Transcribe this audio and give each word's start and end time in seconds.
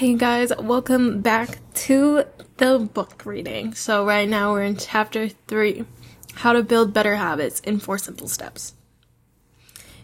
Hey 0.00 0.14
guys, 0.14 0.50
welcome 0.58 1.20
back 1.20 1.58
to 1.74 2.24
the 2.56 2.78
book 2.78 3.26
reading. 3.26 3.74
So, 3.74 4.06
right 4.06 4.26
now 4.26 4.52
we're 4.52 4.62
in 4.62 4.78
chapter 4.78 5.28
3 5.28 5.84
How 6.36 6.54
to 6.54 6.62
Build 6.62 6.94
Better 6.94 7.16
Habits 7.16 7.60
in 7.60 7.80
Four 7.80 7.98
Simple 7.98 8.26
Steps. 8.26 8.72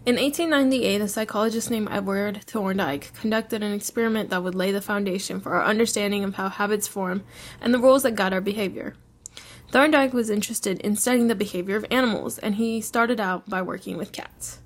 In 0.05 0.17
1898, 0.17 1.01
a 1.01 1.09
psychologist 1.09 1.71
named 1.71 1.89
Edward 1.91 2.43
Thorndike 2.45 3.15
conducted 3.19 3.63
an 3.63 3.73
experiment 3.73 4.29
that 4.29 4.43
would 4.43 4.55
lay 4.55 4.71
the 4.71 4.83
foundation 4.83 5.41
for 5.41 5.55
our 5.55 5.65
understanding 5.65 6.25
of 6.25 6.35
how 6.35 6.51
habits 6.51 6.87
form 6.87 7.25
and 7.63 7.73
the 7.73 7.79
rules 7.79 8.03
that 8.03 8.17
guide 8.17 8.35
our 8.35 8.43
behavior. 8.43 8.97
Thorndike 9.71 10.13
was 10.13 10.29
interested 10.29 10.79
in 10.81 10.97
studying 10.97 11.29
the 11.29 11.35
behavior 11.35 11.77
of 11.77 11.87
animals, 11.91 12.37
and 12.37 12.57
he 12.57 12.83
started 12.83 13.19
out 13.19 13.49
by 13.49 13.63
working 13.63 13.97
with 13.97 14.13
cats. 14.13 14.59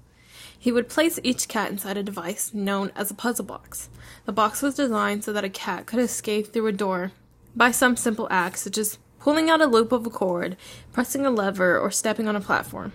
He 0.63 0.71
would 0.71 0.91
place 0.91 1.19
each 1.23 1.49
cat 1.49 1.71
inside 1.71 1.97
a 1.97 2.03
device 2.03 2.53
known 2.53 2.93
as 2.95 3.11
a 3.11 3.15
puzzle 3.15 3.47
box. 3.47 3.89
The 4.27 4.33
box 4.33 4.61
was 4.61 4.75
designed 4.75 5.25
so 5.25 5.33
that 5.33 5.43
a 5.43 5.49
cat 5.49 5.87
could 5.87 6.01
escape 6.01 6.53
through 6.53 6.67
a 6.67 6.73
door 6.73 7.12
by 7.57 7.71
some 7.71 7.97
simple 7.97 8.29
act, 8.30 8.59
such 8.59 8.77
as 8.77 8.98
pulling 9.19 9.48
out 9.48 9.62
a 9.62 9.67
loop 9.67 9.91
of 9.91 10.07
a 10.07 10.11
cord, 10.11 10.59
pressing 10.93 11.25
a 11.25 11.31
lever, 11.31 11.79
or 11.79 11.91
stepping 11.91 12.29
on 12.29 12.37
a 12.37 12.43
platform. 12.43 12.93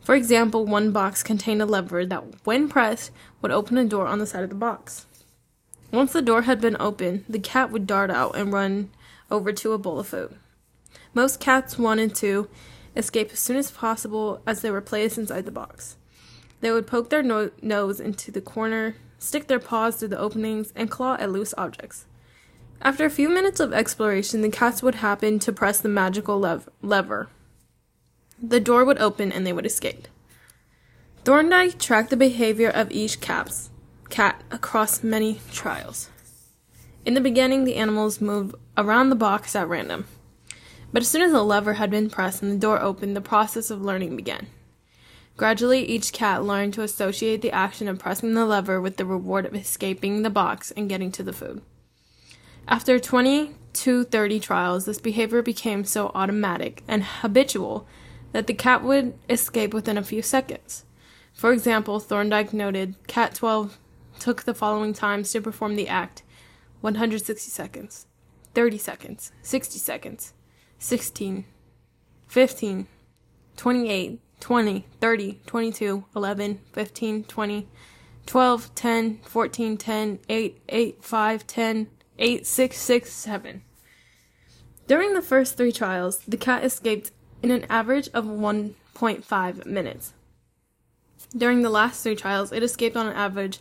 For 0.00 0.14
example, 0.14 0.64
one 0.64 0.90
box 0.90 1.22
contained 1.22 1.60
a 1.60 1.66
lever 1.66 2.06
that, 2.06 2.46
when 2.46 2.66
pressed, 2.66 3.10
would 3.42 3.52
open 3.52 3.76
a 3.76 3.84
door 3.84 4.06
on 4.06 4.18
the 4.18 4.26
side 4.26 4.44
of 4.44 4.48
the 4.48 4.56
box. 4.56 5.04
Once 5.92 6.14
the 6.14 6.22
door 6.22 6.42
had 6.42 6.62
been 6.62 6.78
opened, 6.80 7.26
the 7.28 7.38
cat 7.38 7.70
would 7.70 7.86
dart 7.86 8.10
out 8.10 8.34
and 8.34 8.54
run 8.54 8.90
over 9.30 9.52
to 9.52 9.74
a 9.74 9.78
bowl 9.78 10.00
of 10.00 10.06
food. 10.06 10.34
Most 11.12 11.40
cats 11.40 11.78
wanted 11.78 12.14
to 12.16 12.48
escape 12.96 13.32
as 13.32 13.38
soon 13.38 13.58
as 13.58 13.70
possible 13.70 14.40
as 14.46 14.62
they 14.62 14.70
were 14.70 14.80
placed 14.80 15.18
inside 15.18 15.44
the 15.44 15.50
box. 15.50 15.96
They 16.60 16.70
would 16.70 16.86
poke 16.86 17.10
their 17.10 17.22
no- 17.22 17.50
nose 17.62 18.00
into 18.00 18.30
the 18.30 18.40
corner, 18.40 18.96
stick 19.18 19.46
their 19.46 19.58
paws 19.58 19.96
through 19.96 20.08
the 20.08 20.18
openings, 20.18 20.72
and 20.74 20.90
claw 20.90 21.16
at 21.18 21.30
loose 21.30 21.54
objects. 21.56 22.06
After 22.82 23.04
a 23.04 23.10
few 23.10 23.28
minutes 23.28 23.60
of 23.60 23.72
exploration, 23.72 24.42
the 24.42 24.50
cats 24.50 24.82
would 24.82 24.96
happen 24.96 25.38
to 25.40 25.52
press 25.52 25.80
the 25.80 25.88
magical 25.88 26.38
lev- 26.38 26.68
lever. 26.82 27.28
The 28.42 28.60
door 28.60 28.84
would 28.84 28.98
open 28.98 29.32
and 29.32 29.46
they 29.46 29.52
would 29.52 29.66
escape. 29.66 30.08
Thorndike 31.24 31.78
tracked 31.78 32.10
the 32.10 32.16
behavior 32.16 32.68
of 32.68 32.92
each 32.92 33.20
cat's, 33.20 33.70
cat 34.10 34.42
across 34.50 35.02
many 35.02 35.40
trials. 35.52 36.10
In 37.04 37.14
the 37.14 37.20
beginning, 37.20 37.64
the 37.64 37.76
animals 37.76 38.20
moved 38.20 38.54
around 38.76 39.10
the 39.10 39.16
box 39.16 39.56
at 39.56 39.68
random. 39.68 40.06
But 40.92 41.02
as 41.02 41.08
soon 41.08 41.22
as 41.22 41.32
the 41.32 41.42
lever 41.42 41.74
had 41.74 41.90
been 41.90 42.10
pressed 42.10 42.42
and 42.42 42.52
the 42.52 42.58
door 42.58 42.80
opened, 42.80 43.16
the 43.16 43.20
process 43.20 43.70
of 43.70 43.82
learning 43.82 44.16
began. 44.16 44.46
Gradually, 45.36 45.84
each 45.84 46.12
cat 46.12 46.44
learned 46.44 46.72
to 46.74 46.82
associate 46.82 47.42
the 47.42 47.52
action 47.52 47.88
of 47.88 47.98
pressing 47.98 48.32
the 48.32 48.46
lever 48.46 48.80
with 48.80 48.96
the 48.96 49.04
reward 49.04 49.44
of 49.44 49.54
escaping 49.54 50.22
the 50.22 50.30
box 50.30 50.70
and 50.70 50.88
getting 50.88 51.12
to 51.12 51.22
the 51.22 51.32
food. 51.32 51.60
After 52.66 52.98
20 52.98 53.54
to 53.74 54.04
30 54.04 54.40
trials, 54.40 54.86
this 54.86 54.98
behavior 54.98 55.42
became 55.42 55.84
so 55.84 56.10
automatic 56.14 56.82
and 56.88 57.04
habitual 57.04 57.86
that 58.32 58.46
the 58.46 58.54
cat 58.54 58.82
would 58.82 59.14
escape 59.28 59.74
within 59.74 59.98
a 59.98 60.02
few 60.02 60.22
seconds. 60.22 60.84
For 61.34 61.52
example, 61.52 62.00
Thorndike 62.00 62.54
noted 62.54 62.96
Cat 63.06 63.34
12 63.34 63.78
took 64.18 64.44
the 64.44 64.54
following 64.54 64.94
times 64.94 65.30
to 65.32 65.42
perform 65.42 65.76
the 65.76 65.86
act 65.86 66.22
160 66.80 67.50
seconds, 67.50 68.06
30 68.54 68.78
seconds, 68.78 69.32
60 69.42 69.78
seconds, 69.78 70.32
16, 70.78 71.44
15, 72.26 72.86
28, 73.56 74.20
20, 74.40 74.86
30, 75.00 75.40
22, 75.46 76.04
11, 76.14 76.60
15, 76.72 77.24
20, 77.24 77.68
12, 78.26 78.74
10, 78.74 79.20
14, 79.24 79.76
10, 79.76 80.18
8, 80.28 80.62
8, 80.68 81.04
5, 81.04 81.46
10, 81.46 81.86
8, 82.18 82.46
6, 82.46 82.78
6, 82.78 83.12
7. 83.12 83.62
During 84.86 85.14
the 85.14 85.22
first 85.22 85.56
three 85.56 85.72
trials, 85.72 86.18
the 86.28 86.36
cat 86.36 86.64
escaped 86.64 87.10
in 87.42 87.50
an 87.50 87.66
average 87.68 88.08
of 88.14 88.24
1.5 88.24 89.66
minutes. 89.66 90.12
During 91.36 91.62
the 91.62 91.70
last 91.70 92.02
three 92.02 92.16
trials, 92.16 92.52
it 92.52 92.62
escaped 92.62 92.96
on 92.96 93.06
an 93.06 93.16
average 93.16 93.58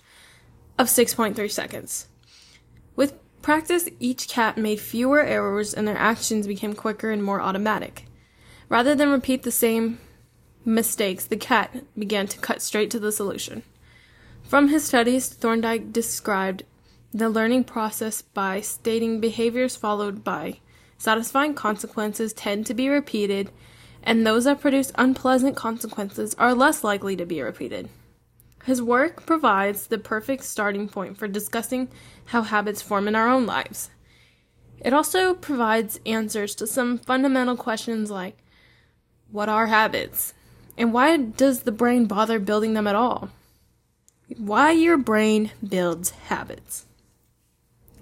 of 0.78 0.88
6.3 0.88 1.50
seconds. 1.52 2.08
With 2.96 3.18
practice, 3.42 3.90
each 4.00 4.28
cat 4.28 4.58
made 4.58 4.80
fewer 4.80 5.22
errors 5.22 5.74
and 5.74 5.88
their 5.88 5.98
actions 5.98 6.48
became 6.48 6.74
quicker 6.74 7.12
and 7.12 7.24
more 7.24 7.42
automatic. 7.42 8.06
Rather 8.70 8.96
than 8.96 9.10
repeat 9.10 9.44
the 9.44 9.52
same 9.52 10.00
mistakes, 10.66 11.26
the 11.26 11.38
cat 11.38 11.84
began 11.98 12.28
to 12.28 12.40
cut 12.40 12.62
straight 12.62 12.92
to 12.92 13.00
the 13.00 13.12
solution. 13.12 13.64
From 14.44 14.68
his 14.68 14.84
studies, 14.84 15.30
Thorndike 15.30 15.92
described 15.94 16.64
the 17.14 17.30
learning 17.30 17.64
process 17.64 18.22
by 18.22 18.62
stating 18.62 19.20
behaviors 19.20 19.76
followed 19.76 20.24
by 20.24 20.60
satisfying 20.98 21.54
consequences 21.54 22.34
tend 22.34 22.66
to 22.66 22.74
be 22.74 22.90
repeated, 22.90 23.52
and 24.04 24.26
those 24.26 24.44
that 24.44 24.62
produce 24.62 24.92
unpleasant 24.96 25.56
consequences 25.56 26.36
are 26.36 26.54
less 26.54 26.84
likely 26.84 27.16
to 27.16 27.26
be 27.26 27.42
repeated. 27.42 27.90
His 28.66 28.82
work 28.82 29.26
provides 29.26 29.88
the 29.88 29.98
perfect 29.98 30.44
starting 30.44 30.90
point 30.90 31.18
for 31.18 31.28
discussing 31.28 31.88
how 32.26 32.42
habits 32.42 32.82
form 32.82 33.08
in 33.08 33.16
our 33.16 33.28
own 33.28 33.46
lives. 33.46 33.92
It 34.84 34.94
also 34.94 35.34
provides 35.34 36.00
answers 36.06 36.56
to 36.56 36.68
some 36.68 36.98
fundamental 36.98 37.56
questions 37.56 38.12
like 38.12 38.38
what 39.32 39.50
are 39.50 39.68
habits? 39.68 40.34
And 40.78 40.94
why 40.94 41.18
does 41.18 41.62
the 41.62 41.72
brain 41.72 42.06
bother 42.06 42.40
building 42.40 42.74
them 42.74 42.88
at 42.88 42.96
all? 42.96 43.30
Why 44.38 44.72
your 44.72 44.98
brain 44.98 45.52
builds 45.68 46.10
habits. 46.10 46.86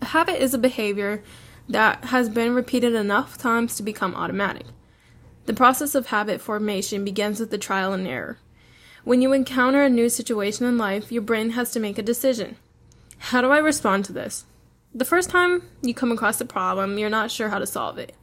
A 0.01 0.05
habit 0.05 0.41
is 0.41 0.53
a 0.53 0.57
behavior 0.57 1.23
that 1.69 2.05
has 2.05 2.29
been 2.29 2.53
repeated 2.53 2.93
enough 2.93 3.37
times 3.37 3.75
to 3.75 3.83
become 3.83 4.15
automatic. 4.15 4.65
The 5.45 5.53
process 5.53 5.95
of 5.95 6.07
habit 6.07 6.39
formation 6.41 7.03
begins 7.03 7.39
with 7.39 7.51
the 7.51 7.57
trial 7.57 7.93
and 7.93 8.07
error. 8.07 8.37
When 9.03 9.21
you 9.21 9.33
encounter 9.33 9.83
a 9.83 9.89
new 9.89 10.07
situation 10.07 10.65
in 10.65 10.77
life, 10.77 11.11
your 11.11 11.21
brain 11.21 11.51
has 11.51 11.71
to 11.71 11.79
make 11.79 11.97
a 11.97 12.03
decision. 12.03 12.55
How 13.17 13.41
do 13.41 13.51
I 13.51 13.57
respond 13.57 14.05
to 14.05 14.13
this? 14.13 14.45
The 14.95 15.05
first 15.05 15.29
time 15.29 15.63
you 15.81 15.93
come 15.93 16.11
across 16.11 16.39
a 16.39 16.45
problem, 16.45 16.97
you're 16.97 17.09
not 17.09 17.31
sure 17.31 17.49
how 17.49 17.59
to 17.59 17.65
solve 17.65 17.97
it. 17.97 18.15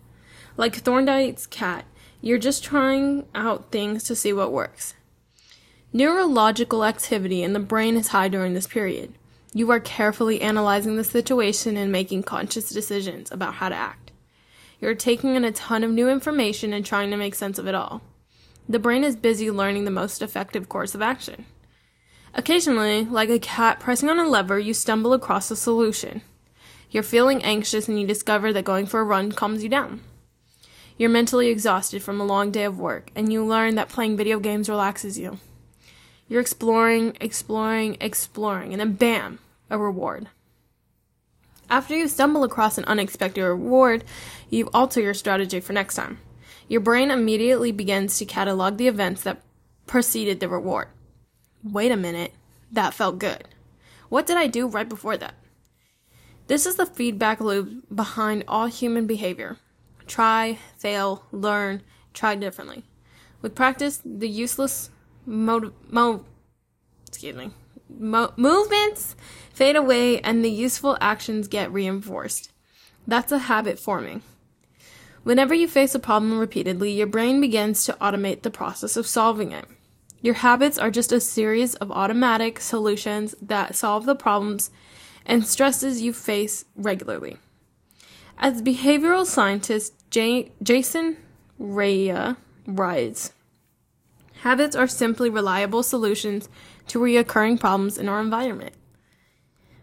Like 0.57 0.83
Thorndike's 0.83 1.47
cat, 1.47 1.85
you're 2.21 2.39
just 2.39 2.63
trying 2.63 3.27
out 3.35 3.71
things 3.71 4.05
to 4.05 4.15
see 4.15 4.33
what 4.33 4.53
works. 4.53 4.95
Neurological 5.93 6.85
activity 6.85 7.43
in 7.43 7.53
the 7.53 7.61
brain 7.61 7.97
is 7.97 8.09
high 8.09 8.29
during 8.29 8.55
this 8.55 8.67
period. 8.67 9.13
You 9.53 9.71
are 9.73 9.81
carefully 9.81 10.41
analyzing 10.41 10.97
the 10.97 11.05
situation 11.05 11.77
and 11.77 11.91
making 11.91 12.23
conscious 12.23 12.71
decisions 12.71 13.33
about 13.33 13.55
how 13.55 13.69
to 13.71 13.75
act. 13.75 14.13
You're 14.81 14.95
taking 14.95 15.35
in 15.35 15.45
a 15.45 15.51
ton 15.51 15.83
of 15.83 15.91
new 15.91 16.09
information 16.09 16.73
and 16.73 16.87
trying 16.87 17.11
to 17.11 17.17
make 17.17 17.35
sense 17.35 17.59
of 17.59 17.67
it 17.67 17.75
all. 17.75 18.03
The 18.69 18.79
brain 18.79 19.03
is 19.03 19.17
busy 19.17 19.51
learning 19.51 19.85
the 19.85 19.91
most 19.91 20.23
effective 20.23 20.69
course 20.69 20.95
of 20.95 21.03
action. 21.03 21.47
Occasionally, 22.35 23.05
like 23.05 23.29
a 23.29 23.41
cat 23.41 23.81
pressing 23.81 24.09
on 24.09 24.21
a 24.21 24.29
lever, 24.29 24.59
you 24.59 24.73
stumble 24.73 25.13
across 25.13 25.51
a 25.51 25.57
solution. 25.57 26.23
You're 26.91 27.03
feeling 27.03 27.43
anxious 27.43 27.89
and 27.89 28.01
you 28.01 28.07
discover 28.07 28.53
that 28.53 28.65
going 28.65 28.87
for 28.87 29.01
a 29.01 29.05
run 29.05 29.33
calms 29.33 29.65
you 29.65 29.69
down. 29.69 30.03
You're 31.01 31.09
mentally 31.09 31.49
exhausted 31.49 32.03
from 32.03 32.21
a 32.21 32.27
long 32.27 32.51
day 32.51 32.65
of 32.65 32.79
work, 32.79 33.11
and 33.17 33.33
you 33.33 33.43
learn 33.43 33.77
that 33.77 33.89
playing 33.89 34.19
video 34.19 34.39
games 34.39 34.69
relaxes 34.69 35.19
you. 35.19 35.39
You're 36.29 36.43
exploring, 36.43 37.17
exploring, 37.23 37.97
exploring, 38.03 38.75
and 38.75 38.81
then 38.81 38.93
bam, 38.97 39.39
a 39.71 39.79
reward. 39.79 40.29
After 41.71 41.97
you 41.97 42.07
stumble 42.07 42.45
across 42.45 42.77
an 42.77 42.85
unexpected 42.85 43.43
reward, 43.43 44.05
you 44.51 44.69
alter 44.75 45.01
your 45.01 45.15
strategy 45.15 45.59
for 45.59 45.73
next 45.73 45.95
time. 45.95 46.19
Your 46.69 46.83
brain 46.83 47.11
immediately 47.11 47.73
begins 47.73 48.19
to 48.19 48.27
catalog 48.27 48.77
the 48.77 48.89
events 48.89 49.23
that 49.23 49.41
preceded 49.87 50.39
the 50.39 50.51
reward. 50.51 50.89
Wait 51.65 51.93
a 51.93 51.97
minute, 51.97 52.35
that 52.71 52.93
felt 52.93 53.19
good. 53.19 53.49
What 54.11 54.27
did 54.27 54.37
I 54.37 54.49
do 54.49 54.67
right 54.67 54.87
before 54.87 55.17
that? 55.17 55.35
This 56.47 56.67
is 56.67 56.77
the 56.77 56.85
feedback 56.85 57.41
loop 57.41 57.87
behind 57.89 58.45
all 58.47 58.67
human 58.67 59.07
behavior. 59.07 59.57
Try, 60.11 60.59
fail, 60.77 61.25
learn, 61.31 61.83
try 62.13 62.35
differently. 62.35 62.83
With 63.43 63.55
practice, 63.55 64.03
the 64.05 64.29
useless 64.29 64.91
mo, 65.25 65.71
mo 65.89 66.25
excuse 67.07 67.37
me, 67.37 67.53
mo- 67.89 68.33
movements 68.37 69.15
fade 69.55 69.77
away 69.77 70.21
and 70.21 70.45
the 70.45 70.51
useful 70.51 70.99
actions 71.01 71.47
get 71.47 71.73
reinforced. 71.73 72.51
That's 73.07 73.31
a 73.31 73.39
habit 73.39 73.79
forming. 73.79 74.23
Whenever 75.23 75.55
you 75.55 75.69
face 75.69 75.95
a 75.95 76.01
problem 76.01 76.41
repeatedly, 76.41 76.91
your 76.91 77.07
brain 77.07 77.41
begins 77.41 77.85
to 77.85 77.97
automate 78.01 78.43
the 78.43 78.51
process 78.51 78.97
of 78.97 79.07
solving 79.07 79.53
it. 79.53 79.67
Your 80.21 80.35
habits 80.35 80.77
are 80.77 80.91
just 80.91 81.13
a 81.13 81.21
series 81.21 81.77
of 81.77 81.93
automatic 81.93 82.59
solutions 82.59 83.37
that 83.41 83.77
solve 83.77 84.07
the 84.07 84.17
problems 84.17 84.73
and 85.25 85.47
stresses 85.47 86.03
you 86.03 86.13
face 86.13 86.65
regularly. 86.75 87.37
As 88.43 88.63
behavioral 88.63 89.27
scientist 89.27 90.00
J- 90.11 90.51
Jason 90.61 91.19
Hreha 91.61 92.37
writes, 92.67 93.33
habits 94.43 94.75
are 94.75 94.89
simply 94.89 95.31
reliable 95.31 95.85
solutions 95.85 96.49
to 96.89 96.99
recurring 96.99 97.59
problems 97.59 97.97
in 97.97 98.09
our 98.09 98.21
environment. 98.21 98.75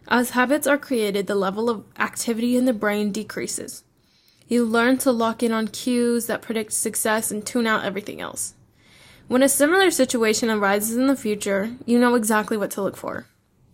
As 0.06 0.30
habits 0.30 0.66
are 0.66 0.78
created, 0.78 1.26
the 1.26 1.34
level 1.34 1.70
of 1.70 1.84
activity 1.98 2.56
in 2.56 2.66
the 2.66 2.72
brain 2.74 3.10
decreases. 3.10 3.84
You 4.46 4.64
learn 4.64 4.98
to 4.98 5.12
lock 5.12 5.42
in 5.42 5.52
on 5.52 5.68
cues 5.68 6.26
that 6.26 6.42
predict 6.42 6.72
success 6.72 7.30
and 7.30 7.44
tune 7.44 7.66
out 7.66 7.84
everything 7.84 8.20
else. 8.20 8.54
When 9.28 9.42
a 9.42 9.48
similar 9.48 9.90
situation 9.90 10.50
arises 10.50 10.96
in 10.96 11.06
the 11.06 11.16
future, 11.16 11.76
you 11.84 11.98
know 11.98 12.14
exactly 12.14 12.56
what 12.56 12.70
to 12.72 12.82
look 12.82 12.96
for. 12.96 13.26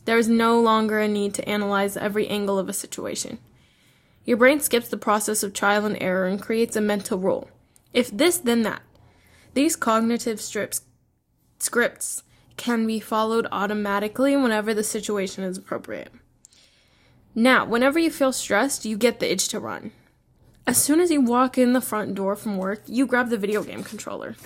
There 0.04 0.18
is 0.18 0.28
no 0.28 0.60
longer 0.60 1.00
a 1.00 1.08
need 1.08 1.34
to 1.34 1.48
analyze 1.48 1.96
every 1.96 2.28
angle 2.28 2.58
of 2.58 2.68
a 2.68 2.72
situation. 2.72 3.38
Your 4.24 4.36
brain 4.36 4.60
skips 4.60 4.88
the 4.88 4.96
process 4.96 5.42
of 5.42 5.52
trial 5.52 5.84
and 5.84 5.96
error 6.00 6.26
and 6.26 6.40
creates 6.40 6.76
a 6.76 6.80
mental 6.80 7.18
rule. 7.18 7.50
If 7.92 8.10
this, 8.10 8.38
then 8.38 8.62
that. 8.62 8.82
These 9.52 9.76
cognitive 9.76 10.40
strips, 10.40 10.82
scripts 11.58 12.22
can 12.56 12.86
be 12.86 13.00
followed 13.00 13.46
automatically 13.52 14.36
whenever 14.36 14.72
the 14.72 14.84
situation 14.84 15.44
is 15.44 15.58
appropriate. 15.58 16.12
Now, 17.34 17.64
whenever 17.64 17.98
you 17.98 18.10
feel 18.10 18.32
stressed, 18.32 18.84
you 18.84 18.96
get 18.96 19.20
the 19.20 19.30
itch 19.30 19.48
to 19.48 19.60
run. 19.60 19.92
As 20.66 20.82
soon 20.82 21.00
as 21.00 21.10
you 21.10 21.20
walk 21.20 21.58
in 21.58 21.72
the 21.72 21.80
front 21.80 22.14
door 22.14 22.36
from 22.36 22.56
work, 22.56 22.82
you 22.86 23.06
grab 23.06 23.28
the 23.28 23.36
video 23.36 23.62
game 23.62 23.84
controller. 23.84 24.36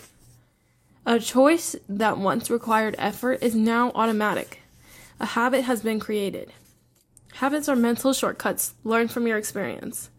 A 1.07 1.21
choice 1.21 1.77
that 1.89 2.19
once 2.19 2.51
required 2.51 2.97
effort 2.99 3.43
is 3.43 3.55
now 3.55 3.93
automatic. 3.95 4.61
A 5.21 5.27
habit 5.27 5.63
has 5.63 5.81
been 5.83 6.01
created. 6.01 6.53
Habits 7.35 7.69
are 7.69 7.77
mental 7.77 8.13
shortcuts 8.13 8.75
learned 8.85 9.11
from 9.11 9.27
your 9.27 9.39
experience. 9.39 10.11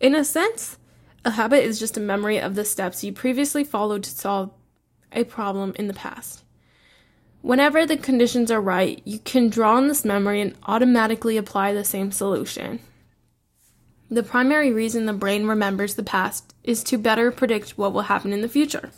In 0.00 0.14
a 0.14 0.24
sense, 0.24 0.78
a 1.24 1.32
habit 1.32 1.64
is 1.64 1.78
just 1.78 1.96
a 1.96 2.00
memory 2.00 2.38
of 2.38 2.54
the 2.54 2.64
steps 2.64 3.04
you 3.04 3.12
previously 3.12 3.64
followed 3.64 4.02
to 4.04 4.10
solve 4.10 4.50
a 5.12 5.24
problem 5.24 5.74
in 5.76 5.88
the 5.88 5.94
past. 5.94 6.42
Whenever 7.42 7.86
the 7.86 7.96
conditions 7.96 8.50
are 8.50 8.60
right, 8.60 9.00
you 9.04 9.18
can 9.18 9.48
draw 9.48 9.76
on 9.76 9.88
this 9.88 10.04
memory 10.04 10.40
and 10.40 10.56
automatically 10.64 11.36
apply 11.36 11.72
the 11.72 11.84
same 11.84 12.10
solution. 12.10 12.80
The 14.10 14.22
primary 14.22 14.72
reason 14.72 15.06
the 15.06 15.12
brain 15.12 15.46
remembers 15.46 15.94
the 15.94 16.02
past 16.02 16.54
is 16.64 16.82
to 16.84 16.96
better 16.96 17.30
predict 17.30 17.76
what 17.76 17.92
will 17.92 18.02
happen 18.02 18.32
in 18.32 18.40
the 18.40 18.48
future. 18.48 18.90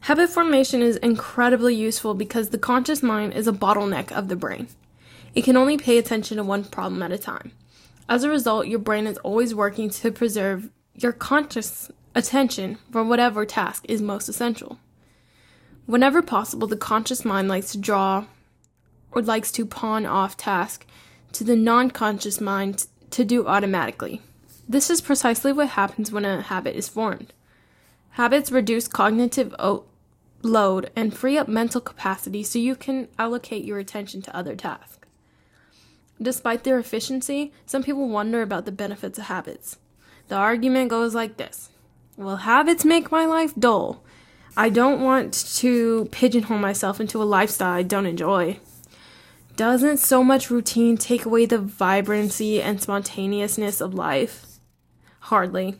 Habit 0.00 0.28
formation 0.28 0.82
is 0.82 0.96
incredibly 0.98 1.74
useful 1.74 2.14
because 2.14 2.50
the 2.50 2.58
conscious 2.58 3.02
mind 3.02 3.32
is 3.32 3.48
a 3.48 3.52
bottleneck 3.52 4.12
of 4.12 4.28
the 4.28 4.36
brain. 4.36 4.68
It 5.36 5.44
can 5.44 5.58
only 5.58 5.76
pay 5.76 5.98
attention 5.98 6.38
to 6.38 6.44
one 6.44 6.64
problem 6.64 7.02
at 7.02 7.12
a 7.12 7.18
time. 7.18 7.52
As 8.08 8.24
a 8.24 8.30
result, 8.30 8.68
your 8.68 8.78
brain 8.78 9.06
is 9.06 9.18
always 9.18 9.54
working 9.54 9.90
to 9.90 10.10
preserve 10.10 10.70
your 10.94 11.12
conscious 11.12 11.90
attention 12.14 12.78
for 12.90 13.04
whatever 13.04 13.44
task 13.44 13.84
is 13.86 14.00
most 14.00 14.30
essential. 14.30 14.78
Whenever 15.84 16.22
possible, 16.22 16.66
the 16.66 16.74
conscious 16.74 17.22
mind 17.22 17.48
likes 17.48 17.72
to 17.72 17.78
draw 17.78 18.24
or 19.12 19.20
likes 19.20 19.52
to 19.52 19.66
pawn 19.66 20.06
off 20.06 20.38
tasks 20.38 20.86
to 21.32 21.44
the 21.44 21.54
non 21.54 21.90
conscious 21.90 22.40
mind 22.40 22.86
to 23.10 23.22
do 23.22 23.46
automatically. 23.46 24.22
This 24.66 24.88
is 24.88 25.02
precisely 25.02 25.52
what 25.52 25.68
happens 25.68 26.10
when 26.10 26.24
a 26.24 26.40
habit 26.40 26.74
is 26.74 26.88
formed. 26.88 27.34
Habits 28.12 28.50
reduce 28.50 28.88
cognitive 28.88 29.54
load 30.40 30.90
and 30.96 31.14
free 31.14 31.36
up 31.36 31.46
mental 31.46 31.82
capacity 31.82 32.42
so 32.42 32.58
you 32.58 32.74
can 32.74 33.08
allocate 33.18 33.66
your 33.66 33.78
attention 33.78 34.22
to 34.22 34.34
other 34.34 34.56
tasks. 34.56 35.05
Despite 36.20 36.64
their 36.64 36.78
efficiency, 36.78 37.52
some 37.66 37.82
people 37.82 38.08
wonder 38.08 38.42
about 38.42 38.64
the 38.64 38.72
benefits 38.72 39.18
of 39.18 39.26
habits. 39.26 39.78
The 40.28 40.36
argument 40.36 40.90
goes 40.90 41.14
like 41.14 41.36
this 41.36 41.70
Well, 42.16 42.36
habits 42.36 42.84
make 42.84 43.12
my 43.12 43.26
life 43.26 43.52
dull. 43.58 44.02
I 44.56 44.70
don't 44.70 45.02
want 45.02 45.34
to 45.56 46.08
pigeonhole 46.10 46.58
myself 46.58 47.00
into 47.00 47.22
a 47.22 47.24
lifestyle 47.24 47.74
I 47.74 47.82
don't 47.82 48.06
enjoy. 48.06 48.58
Doesn't 49.56 49.98
so 49.98 50.24
much 50.24 50.50
routine 50.50 50.96
take 50.96 51.24
away 51.24 51.46
the 51.46 51.58
vibrancy 51.58 52.60
and 52.60 52.80
spontaneousness 52.80 53.80
of 53.80 53.94
life? 53.94 54.46
Hardly. 55.20 55.76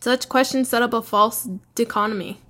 Such 0.00 0.28
questions 0.28 0.68
set 0.68 0.82
up 0.82 0.94
a 0.94 1.02
false 1.02 1.48
dichotomy. 1.74 2.40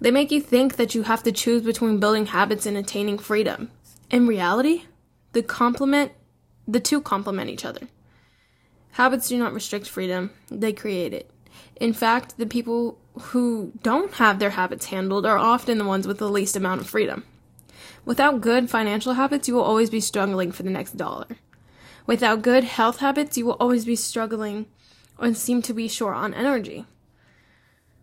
They 0.00 0.10
make 0.10 0.30
you 0.30 0.40
think 0.40 0.76
that 0.76 0.94
you 0.94 1.02
have 1.02 1.22
to 1.24 1.32
choose 1.32 1.62
between 1.62 2.00
building 2.00 2.26
habits 2.26 2.64
and 2.64 2.76
attaining 2.76 3.18
freedom. 3.18 3.70
In 4.10 4.26
reality, 4.26 4.84
the 5.32 5.42
complement 5.42 6.12
the 6.66 6.80
two 6.80 7.00
complement 7.00 7.50
each 7.50 7.64
other. 7.64 7.88
Habits 8.92 9.28
do 9.28 9.38
not 9.38 9.52
restrict 9.52 9.88
freedom, 9.88 10.30
they 10.50 10.72
create 10.72 11.12
it. 11.12 11.30
In 11.76 11.92
fact, 11.92 12.36
the 12.38 12.46
people 12.46 12.98
who 13.20 13.72
don't 13.82 14.12
have 14.14 14.38
their 14.38 14.50
habits 14.50 14.86
handled 14.86 15.26
are 15.26 15.38
often 15.38 15.78
the 15.78 15.84
ones 15.84 16.06
with 16.06 16.18
the 16.18 16.30
least 16.30 16.56
amount 16.56 16.80
of 16.80 16.88
freedom. 16.88 17.24
Without 18.04 18.40
good 18.40 18.70
financial 18.70 19.14
habits, 19.14 19.48
you 19.48 19.54
will 19.54 19.62
always 19.62 19.90
be 19.90 20.00
struggling 20.00 20.52
for 20.52 20.62
the 20.62 20.70
next 20.70 20.96
dollar. 20.96 21.26
Without 22.06 22.42
good 22.42 22.64
health 22.64 22.98
habits, 22.98 23.36
you 23.36 23.46
will 23.46 23.56
always 23.60 23.84
be 23.84 23.96
struggling 23.96 24.66
and 25.18 25.36
seem 25.36 25.62
to 25.62 25.74
be 25.74 25.88
short 25.88 26.16
on 26.16 26.34
energy. 26.34 26.86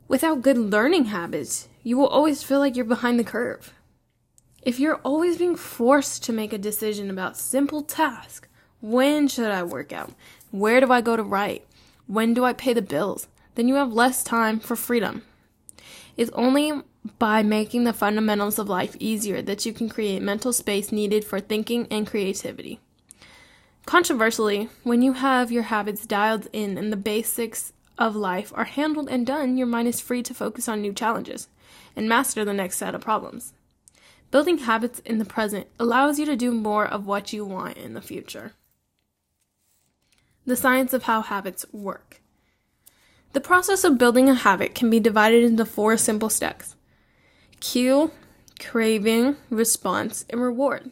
Without 0.08 0.42
good 0.42 0.58
learning 0.58 1.06
habits, 1.06 1.68
you 1.84 1.98
will 1.98 2.08
always 2.08 2.44
feel 2.44 2.60
like 2.60 2.76
you're 2.76 2.86
behind 2.86 3.20
the 3.20 3.24
curve. 3.24 3.74
If 4.62 4.80
you're 4.80 5.00
always 5.04 5.38
being 5.38 5.56
forced 5.56 6.24
to 6.26 6.34
make 6.34 6.52
a 6.52 6.58
decision 6.58 7.10
about 7.10 7.38
simple 7.38 7.84
tasks, 7.84 8.48
when 8.82 9.28
should 9.28 9.52
I 9.52 9.64
work 9.64 9.94
out? 9.94 10.14
Where 10.52 10.80
do 10.82 10.92
I 10.92 11.02
go 11.02 11.16
to 11.16 11.24
write? 11.24 11.66
When 12.08 12.34
do 12.34 12.44
I 12.44 12.54
pay 12.54 12.74
the 12.74 12.82
bills? 12.82 13.28
Then 13.56 13.68
you 13.68 13.76
have 13.76 13.94
less 13.94 14.24
time 14.24 14.60
for 14.60 14.76
freedom. 14.76 15.24
It's 16.16 16.32
only 16.34 16.82
by 17.20 17.44
making 17.44 17.84
the 17.84 17.94
fundamentals 17.94 18.60
of 18.60 18.68
life 18.68 18.96
easier 19.00 19.42
that 19.42 19.66
you 19.66 19.74
can 19.74 19.90
create 19.90 20.22
mental 20.22 20.52
space 20.52 20.92
needed 20.92 21.24
for 21.24 21.40
thinking 21.40 21.88
and 21.90 22.08
creativity. 22.08 22.80
Controversially, 23.86 24.70
when 24.84 25.02
you 25.02 25.14
have 25.14 25.52
your 25.52 25.64
habits 25.64 26.06
dialed 26.06 26.48
in 26.52 26.78
and 26.78 26.92
the 26.92 26.98
basics 26.98 27.72
of 27.98 28.16
life 28.16 28.52
are 28.56 28.66
handled 28.66 29.08
and 29.10 29.26
done, 29.26 29.58
your 29.58 29.68
mind 29.68 29.88
is 29.88 30.02
free 30.02 30.22
to 30.24 30.34
focus 30.34 30.68
on 30.68 30.82
new 30.82 30.92
challenges 30.92 31.48
and 31.96 32.10
master 32.10 32.44
the 32.44 32.54
next 32.54 32.78
set 32.78 32.94
of 32.94 33.02
problems. 33.02 33.54
Building 34.30 34.60
habits 34.60 35.00
in 35.00 35.20
the 35.20 35.26
present 35.26 35.68
allows 35.80 36.20
you 36.20 36.26
to 36.26 36.36
do 36.36 36.52
more 36.52 36.86
of 36.86 37.08
what 37.08 37.32
you 37.32 37.46
want 37.46 37.78
in 37.78 37.94
the 37.94 38.02
future. 38.02 38.54
The 40.46 40.56
science 40.56 40.94
of 40.94 41.04
how 41.04 41.22
habits 41.22 41.66
work. 41.72 42.22
The 43.34 43.42
process 43.42 43.84
of 43.84 43.98
building 43.98 44.30
a 44.30 44.34
habit 44.34 44.76
can 44.76 44.90
be 44.90 45.00
divided 45.00 45.44
into 45.44 45.66
four 45.66 45.98
simple 45.98 46.30
steps 46.30 46.76
cue, 47.60 48.12
craving, 48.60 49.36
response, 49.50 50.26
and 50.30 50.42
reward. 50.42 50.92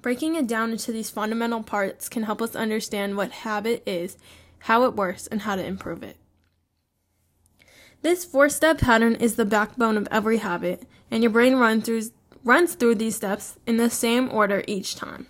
Breaking 0.00 0.36
it 0.36 0.46
down 0.46 0.70
into 0.70 0.92
these 0.92 1.10
fundamental 1.10 1.62
parts 1.62 2.08
can 2.08 2.22
help 2.22 2.40
us 2.40 2.54
understand 2.54 3.16
what 3.16 3.32
habit 3.32 3.82
is, 3.86 4.16
how 4.60 4.84
it 4.84 4.94
works, 4.94 5.26
and 5.26 5.42
how 5.42 5.56
to 5.56 5.64
improve 5.64 6.02
it. 6.02 6.16
This 8.02 8.24
four 8.24 8.48
step 8.48 8.78
pattern 8.78 9.16
is 9.16 9.34
the 9.34 9.44
backbone 9.44 9.96
of 9.96 10.06
every 10.10 10.38
habit, 10.38 10.84
and 11.10 11.22
your 11.22 11.32
brain 11.32 11.56
runs 11.56 11.84
through, 11.84 12.02
runs 12.46 12.74
through 12.74 12.94
these 12.94 13.16
steps 13.16 13.58
in 13.66 13.76
the 13.76 13.90
same 13.90 14.30
order 14.30 14.62
each 14.68 14.94
time. 14.94 15.26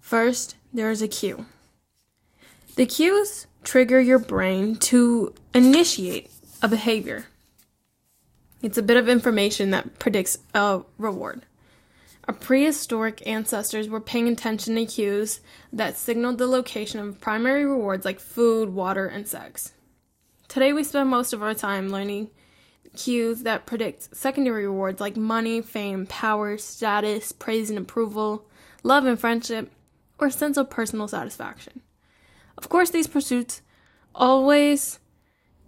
First, 0.00 0.56
there 0.74 0.90
is 0.90 1.00
a 1.00 1.08
cue. 1.08 1.46
The 2.74 2.84
cues 2.84 3.46
trigger 3.62 4.00
your 4.00 4.18
brain 4.18 4.74
to 4.76 5.32
initiate 5.54 6.30
a 6.60 6.68
behavior. 6.68 7.26
It's 8.60 8.76
a 8.76 8.82
bit 8.82 8.96
of 8.96 9.08
information 9.08 9.70
that 9.70 10.00
predicts 10.00 10.38
a 10.52 10.82
reward. 10.98 11.46
Our 12.26 12.34
prehistoric 12.34 13.22
ancestors 13.26 13.88
were 13.88 14.00
paying 14.00 14.28
attention 14.28 14.74
to 14.74 14.86
cues 14.86 15.40
that 15.72 15.96
signaled 15.96 16.38
the 16.38 16.46
location 16.46 17.00
of 17.00 17.20
primary 17.20 17.64
rewards 17.64 18.04
like 18.04 18.20
food, 18.20 18.70
water, 18.70 19.06
and 19.06 19.26
sex. 19.28 19.72
Today, 20.48 20.72
we 20.72 20.82
spend 20.82 21.08
most 21.08 21.32
of 21.32 21.42
our 21.42 21.54
time 21.54 21.88
learning 21.88 22.30
cues 22.96 23.42
that 23.42 23.66
predict 23.66 24.14
secondary 24.16 24.66
rewards 24.66 25.00
like 25.00 25.16
money, 25.16 25.60
fame, 25.60 26.06
power, 26.06 26.58
status, 26.58 27.32
praise 27.32 27.70
and 27.70 27.78
approval, 27.78 28.44
love 28.82 29.04
and 29.04 29.18
friendship, 29.18 29.70
or 30.18 30.28
a 30.28 30.32
sense 30.32 30.56
of 30.56 30.70
personal 30.70 31.08
satisfaction. 31.08 31.80
Of 32.58 32.68
course, 32.68 32.90
these 32.90 33.06
pursuits 33.06 33.62
always 34.14 34.98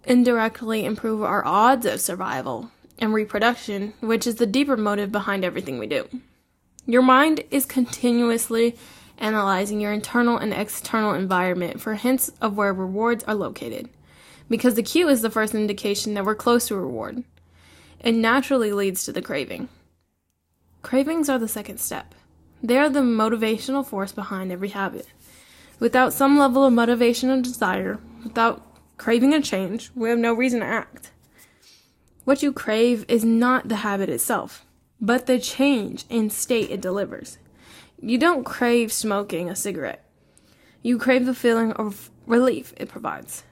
indirectly 0.05 0.85
improve 0.85 1.23
our 1.23 1.45
odds 1.45 1.85
of 1.85 2.01
survival, 2.01 2.71
and 2.97 3.13
reproduction, 3.13 3.93
which 3.99 4.27
is 4.27 4.35
the 4.35 4.45
deeper 4.45 4.77
motive 4.77 5.11
behind 5.11 5.43
everything 5.43 5.79
we 5.79 5.87
do. 5.87 6.07
Your 6.85 7.01
mind 7.01 7.43
is 7.51 7.65
continuously 7.65 8.75
analyzing 9.17 9.79
your 9.79 9.93
internal 9.93 10.37
and 10.37 10.53
external 10.53 11.13
environment 11.13 11.81
for 11.81 11.95
hints 11.95 12.31
of 12.41 12.57
where 12.57 12.73
rewards 12.73 13.23
are 13.25 13.35
located, 13.35 13.89
because 14.49 14.75
the 14.75 14.83
cue 14.83 15.07
is 15.07 15.21
the 15.21 15.29
first 15.29 15.55
indication 15.55 16.13
that 16.13 16.25
we're 16.25 16.35
close 16.35 16.67
to 16.67 16.75
reward. 16.75 17.23
It 17.99 18.13
naturally 18.13 18.71
leads 18.71 19.05
to 19.05 19.11
the 19.11 19.21
craving. 19.21 19.69
Cravings 20.81 21.29
are 21.29 21.39
the 21.39 21.47
second 21.47 21.79
step. 21.79 22.13
They 22.61 22.77
are 22.77 22.89
the 22.89 22.99
motivational 23.01 23.85
force 23.85 24.11
behind 24.11 24.51
every 24.51 24.69
habit. 24.69 25.07
Without 25.79 26.13
some 26.13 26.37
level 26.37 26.65
of 26.65 26.73
motivation 26.73 27.29
and 27.29 27.43
desire, 27.43 27.99
without 28.23 28.61
craving 28.97 29.33
a 29.33 29.41
change, 29.41 29.91
we 29.95 30.09
have 30.09 30.19
no 30.19 30.33
reason 30.33 30.59
to 30.59 30.65
act. 30.65 31.11
What 32.25 32.41
you 32.43 32.53
crave 32.53 33.03
is 33.07 33.25
not 33.25 33.67
the 33.67 33.77
habit 33.77 34.09
itself, 34.09 34.65
but 35.01 35.25
the 35.25 35.39
change 35.39 36.05
in 36.09 36.29
state 36.29 36.69
it 36.69 36.79
delivers. 36.81 37.37
you 38.01 38.17
don't 38.17 38.43
crave 38.43 38.91
smoking 38.91 39.49
a 39.49 39.55
cigarette. 39.55 40.03
You 40.81 40.97
crave 40.97 41.25
the 41.25 41.33
feeling 41.33 41.71
of 41.73 42.11
relief 42.27 42.73
it 42.75 42.89
provides. 42.89 43.43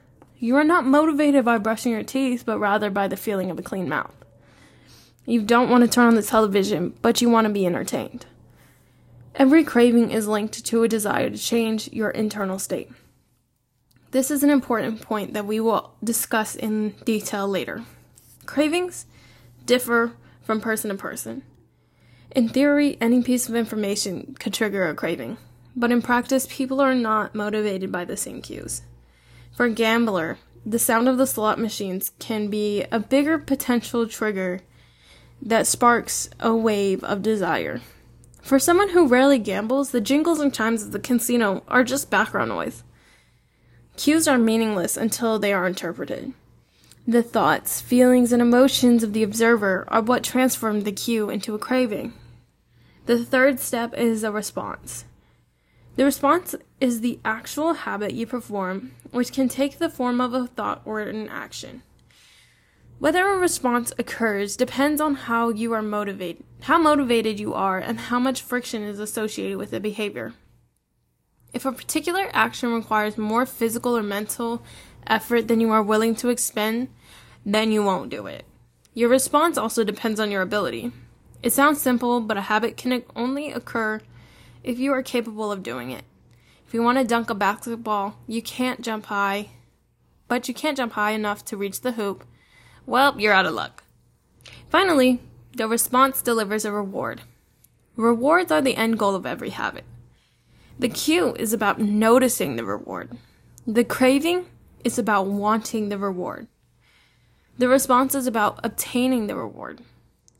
You 0.42 0.56
are 0.56 0.64
not 0.64 0.84
motivated 0.84 1.44
by 1.44 1.58
brushing 1.58 1.92
your 1.92 2.02
teeth, 2.02 2.42
but 2.44 2.58
rather 2.58 2.90
by 2.90 3.06
the 3.06 3.16
feeling 3.16 3.48
of 3.52 3.60
a 3.60 3.62
clean 3.62 3.88
mouth. 3.88 4.12
You 5.24 5.40
don't 5.40 5.70
want 5.70 5.84
to 5.84 5.88
turn 5.88 6.08
on 6.08 6.16
the 6.16 6.22
television, 6.22 6.94
but 7.00 7.22
you 7.22 7.30
want 7.30 7.46
to 7.46 7.52
be 7.52 7.64
entertained. 7.64 8.26
Every 9.36 9.62
craving 9.62 10.10
is 10.10 10.26
linked 10.26 10.64
to 10.66 10.82
a 10.82 10.88
desire 10.88 11.30
to 11.30 11.38
change 11.38 11.92
your 11.92 12.10
internal 12.10 12.58
state. 12.58 12.90
This 14.10 14.32
is 14.32 14.42
an 14.42 14.50
important 14.50 15.00
point 15.00 15.32
that 15.34 15.46
we 15.46 15.60
will 15.60 15.94
discuss 16.02 16.56
in 16.56 16.96
detail 17.04 17.46
later. 17.46 17.84
Cravings 18.44 19.06
differ 19.64 20.14
from 20.42 20.60
person 20.60 20.90
to 20.90 20.96
person. 20.96 21.44
In 22.34 22.48
theory, 22.48 22.98
any 23.00 23.22
piece 23.22 23.48
of 23.48 23.54
information 23.54 24.34
could 24.40 24.52
trigger 24.52 24.88
a 24.88 24.94
craving, 24.96 25.36
but 25.76 25.92
in 25.92 26.02
practice, 26.02 26.48
people 26.50 26.80
are 26.80 26.96
not 26.96 27.32
motivated 27.32 27.92
by 27.92 28.04
the 28.04 28.16
same 28.16 28.42
cues. 28.42 28.82
For 29.52 29.66
a 29.66 29.70
gambler, 29.70 30.38
the 30.64 30.78
sound 30.78 31.08
of 31.08 31.18
the 31.18 31.26
slot 31.26 31.58
machines 31.58 32.12
can 32.18 32.48
be 32.48 32.84
a 32.90 32.98
bigger 32.98 33.38
potential 33.38 34.08
trigger 34.08 34.60
that 35.40 35.66
sparks 35.66 36.30
a 36.40 36.54
wave 36.54 37.04
of 37.04 37.22
desire. 37.22 37.80
For 38.40 38.58
someone 38.58 38.90
who 38.90 39.06
rarely 39.06 39.38
gambles, 39.38 39.90
the 39.90 40.00
jingles 40.00 40.40
and 40.40 40.54
chimes 40.54 40.82
of 40.82 40.92
the 40.92 40.98
casino 40.98 41.62
are 41.68 41.84
just 41.84 42.10
background 42.10 42.48
noise. 42.48 42.82
Cues 43.96 44.26
are 44.26 44.38
meaningless 44.38 44.96
until 44.96 45.38
they 45.38 45.52
are 45.52 45.66
interpreted. 45.66 46.32
The 47.06 47.22
thoughts, 47.22 47.80
feelings, 47.80 48.32
and 48.32 48.40
emotions 48.40 49.02
of 49.02 49.12
the 49.12 49.22
observer 49.22 49.84
are 49.88 50.00
what 50.00 50.24
transform 50.24 50.82
the 50.82 50.92
cue 50.92 51.28
into 51.28 51.54
a 51.54 51.58
craving. 51.58 52.14
The 53.06 53.24
third 53.24 53.60
step 53.60 53.92
is 53.94 54.22
a 54.22 54.30
response. 54.30 55.04
The 55.96 56.04
response 56.04 56.54
is 56.82 57.00
the 57.00 57.20
actual 57.24 57.74
habit 57.74 58.12
you 58.12 58.26
perform, 58.26 58.90
which 59.12 59.32
can 59.32 59.48
take 59.48 59.78
the 59.78 59.88
form 59.88 60.20
of 60.20 60.34
a 60.34 60.48
thought 60.48 60.82
or 60.84 60.98
an 60.98 61.28
action. 61.28 61.80
Whether 62.98 63.24
a 63.24 63.38
response 63.38 63.92
occurs 63.98 64.56
depends 64.56 65.00
on 65.00 65.14
how 65.14 65.50
you 65.50 65.72
are 65.74 65.80
motivated, 65.80 66.42
how 66.62 66.78
motivated 66.78 67.38
you 67.38 67.54
are, 67.54 67.78
and 67.78 68.00
how 68.00 68.18
much 68.18 68.42
friction 68.42 68.82
is 68.82 68.98
associated 68.98 69.58
with 69.58 69.70
the 69.70 69.78
behavior. 69.78 70.32
If 71.52 71.64
a 71.64 71.70
particular 71.70 72.28
action 72.32 72.72
requires 72.72 73.16
more 73.16 73.46
physical 73.46 73.96
or 73.96 74.02
mental 74.02 74.60
effort 75.06 75.46
than 75.46 75.60
you 75.60 75.70
are 75.70 75.84
willing 75.84 76.16
to 76.16 76.30
expend, 76.30 76.88
then 77.46 77.70
you 77.70 77.84
won't 77.84 78.10
do 78.10 78.26
it. 78.26 78.44
Your 78.92 79.08
response 79.08 79.56
also 79.56 79.84
depends 79.84 80.18
on 80.18 80.32
your 80.32 80.42
ability. 80.42 80.90
It 81.44 81.52
sounds 81.52 81.80
simple, 81.80 82.20
but 82.20 82.36
a 82.36 82.42
habit 82.42 82.76
can 82.76 83.04
only 83.14 83.52
occur 83.52 84.00
if 84.64 84.80
you 84.80 84.92
are 84.92 85.02
capable 85.04 85.52
of 85.52 85.62
doing 85.62 85.92
it. 85.92 86.02
If 86.72 86.76
you 86.76 86.82
want 86.82 86.96
to 86.96 87.04
dunk 87.04 87.28
a 87.28 87.34
basketball, 87.34 88.16
you 88.26 88.40
can't 88.40 88.80
jump 88.80 89.04
high, 89.04 89.50
but 90.26 90.48
you 90.48 90.54
can't 90.54 90.74
jump 90.74 90.94
high 90.94 91.10
enough 91.10 91.44
to 91.44 91.56
reach 91.58 91.82
the 91.82 91.92
hoop. 91.92 92.24
Well, 92.86 93.20
you're 93.20 93.34
out 93.34 93.44
of 93.44 93.52
luck. 93.52 93.84
Finally, 94.70 95.20
the 95.54 95.68
response 95.68 96.22
delivers 96.22 96.64
a 96.64 96.72
reward. 96.72 97.20
Rewards 97.94 98.50
are 98.50 98.62
the 98.62 98.74
end 98.74 98.98
goal 98.98 99.14
of 99.14 99.26
every 99.26 99.50
habit. 99.50 99.84
The 100.78 100.88
cue 100.88 101.34
is 101.34 101.52
about 101.52 101.78
noticing 101.78 102.56
the 102.56 102.64
reward. 102.64 103.18
The 103.66 103.84
craving 103.84 104.46
is 104.82 104.98
about 104.98 105.26
wanting 105.26 105.90
the 105.90 105.98
reward. 105.98 106.46
The 107.58 107.68
response 107.68 108.14
is 108.14 108.26
about 108.26 108.60
obtaining 108.64 109.26
the 109.26 109.36
reward. 109.36 109.82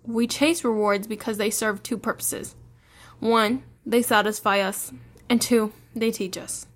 We 0.06 0.26
chase 0.26 0.64
rewards 0.64 1.06
because 1.06 1.36
they 1.36 1.50
serve 1.50 1.82
two 1.82 1.98
purposes. 1.98 2.54
One, 3.20 3.64
they 3.84 4.00
satisfy 4.00 4.60
us, 4.60 4.94
and 5.28 5.38
two, 5.38 5.74
they 5.94 6.10
teach 6.10 6.36
us. 6.36 6.66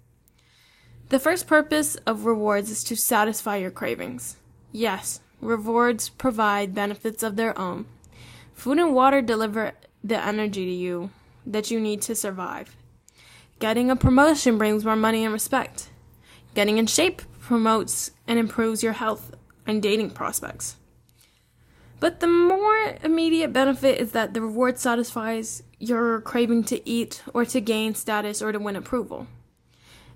The 1.08 1.18
first 1.18 1.46
purpose 1.46 1.96
of 2.06 2.24
rewards 2.24 2.70
is 2.70 2.82
to 2.84 2.96
satisfy 2.96 3.56
your 3.56 3.70
cravings. 3.70 4.36
Yes, 4.72 5.20
rewards 5.40 6.08
provide 6.08 6.74
benefits 6.74 7.22
of 7.22 7.36
their 7.36 7.56
own. 7.58 7.86
Food 8.54 8.78
and 8.78 8.94
water 8.94 9.22
deliver 9.22 9.72
the 10.02 10.22
energy 10.22 10.64
to 10.64 10.72
you 10.72 11.10
that 11.46 11.70
you 11.70 11.78
need 11.78 12.02
to 12.02 12.14
survive. 12.14 12.74
Getting 13.58 13.90
a 13.90 13.96
promotion 13.96 14.58
brings 14.58 14.84
more 14.84 14.96
money 14.96 15.24
and 15.24 15.32
respect. 15.32 15.90
Getting 16.54 16.78
in 16.78 16.86
shape 16.86 17.22
promotes 17.40 18.10
and 18.26 18.38
improves 18.38 18.82
your 18.82 18.94
health 18.94 19.34
and 19.66 19.82
dating 19.82 20.10
prospects. 20.10 20.76
But 22.00 22.20
the 22.20 22.26
more 22.26 22.96
immediate 23.02 23.52
benefit 23.52 23.98
is 24.00 24.12
that 24.12 24.34
the 24.34 24.42
reward 24.42 24.78
satisfies 24.78 25.62
your 25.78 26.20
craving 26.20 26.64
to 26.64 26.88
eat 26.88 27.22
or 27.34 27.44
to 27.44 27.60
gain 27.60 27.94
status 27.94 28.40
or 28.42 28.52
to 28.52 28.58
win 28.58 28.76
approval. 28.76 29.26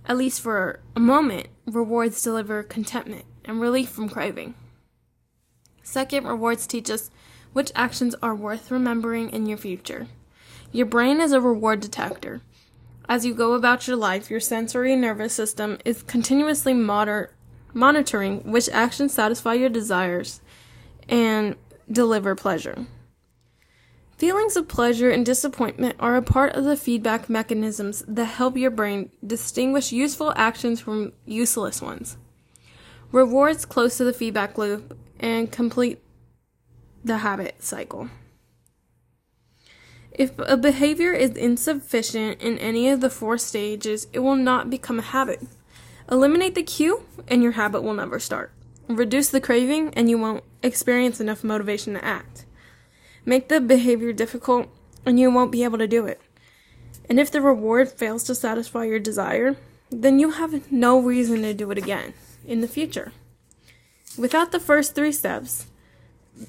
At 0.06 0.16
least 0.16 0.40
for 0.40 0.80
a 0.96 1.00
moment, 1.00 1.48
rewards 1.66 2.22
deliver 2.22 2.62
contentment 2.62 3.24
and 3.44 3.60
relief 3.60 3.90
from 3.90 4.08
craving. 4.08 4.54
Second, 5.82 6.26
rewards 6.26 6.66
teach 6.66 6.90
us 6.90 7.10
which 7.52 7.72
actions 7.74 8.14
are 8.22 8.34
worth 8.34 8.70
remembering 8.70 9.30
in 9.30 9.46
your 9.46 9.58
future. 9.58 10.06
Your 10.72 10.86
brain 10.86 11.20
is 11.20 11.32
a 11.32 11.40
reward 11.40 11.80
detector. 11.80 12.40
As 13.08 13.26
you 13.26 13.34
go 13.34 13.54
about 13.54 13.88
your 13.88 13.96
life, 13.96 14.30
your 14.30 14.40
sensory 14.40 14.94
nervous 14.94 15.34
system 15.34 15.78
is 15.84 16.02
continuously 16.02 16.72
moder- 16.72 17.34
monitoring 17.74 18.38
which 18.50 18.68
actions 18.68 19.12
satisfy 19.12 19.54
your 19.54 19.68
desires 19.68 20.40
and 21.08 21.56
deliver 21.90 22.36
pleasure. 22.36 22.86
Feelings 24.20 24.54
of 24.54 24.68
pleasure 24.68 25.08
and 25.08 25.24
disappointment 25.24 25.96
are 25.98 26.14
a 26.14 26.20
part 26.20 26.52
of 26.52 26.64
the 26.64 26.76
feedback 26.76 27.30
mechanisms 27.30 28.04
that 28.06 28.26
help 28.26 28.54
your 28.54 28.70
brain 28.70 29.10
distinguish 29.26 29.92
useful 29.92 30.34
actions 30.36 30.78
from 30.78 31.14
useless 31.24 31.80
ones. 31.80 32.18
Rewards 33.12 33.64
close 33.64 33.96
to 33.96 34.04
the 34.04 34.12
feedback 34.12 34.58
loop 34.58 34.94
and 35.18 35.50
complete 35.50 36.02
the 37.02 37.16
habit 37.16 37.64
cycle. 37.64 38.10
If 40.10 40.38
a 40.38 40.58
behavior 40.58 41.14
is 41.14 41.30
insufficient 41.30 42.42
in 42.42 42.58
any 42.58 42.90
of 42.90 43.00
the 43.00 43.08
four 43.08 43.38
stages, 43.38 44.06
it 44.12 44.18
will 44.18 44.36
not 44.36 44.68
become 44.68 44.98
a 44.98 45.02
habit. 45.16 45.40
Eliminate 46.12 46.54
the 46.54 46.62
cue, 46.62 47.06
and 47.26 47.42
your 47.42 47.52
habit 47.52 47.82
will 47.82 47.94
never 47.94 48.20
start. 48.20 48.52
Reduce 48.86 49.30
the 49.30 49.40
craving, 49.40 49.94
and 49.94 50.10
you 50.10 50.18
won't 50.18 50.44
experience 50.62 51.20
enough 51.22 51.42
motivation 51.42 51.94
to 51.94 52.04
act. 52.04 52.29
Make 53.24 53.48
the 53.48 53.60
behavior 53.60 54.12
difficult, 54.12 54.68
and 55.04 55.20
you 55.20 55.30
won't 55.30 55.52
be 55.52 55.64
able 55.64 55.78
to 55.78 55.86
do 55.86 56.06
it. 56.06 56.20
And 57.08 57.18
if 57.18 57.30
the 57.30 57.40
reward 57.40 57.90
fails 57.90 58.24
to 58.24 58.34
satisfy 58.34 58.84
your 58.84 58.98
desire, 58.98 59.56
then 59.90 60.18
you 60.18 60.30
have 60.30 60.70
no 60.70 61.00
reason 61.00 61.42
to 61.42 61.52
do 61.54 61.70
it 61.70 61.78
again 61.78 62.14
in 62.46 62.60
the 62.60 62.68
future. 62.68 63.12
Without 64.16 64.52
the 64.52 64.60
first 64.60 64.94
three 64.94 65.12
steps, 65.12 65.66